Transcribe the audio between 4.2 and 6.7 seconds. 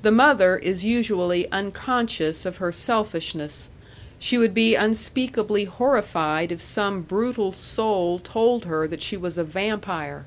would be unspeakably horrified if